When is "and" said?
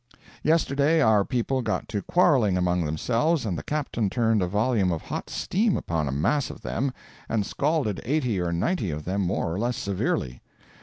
3.45-3.55, 7.29-7.45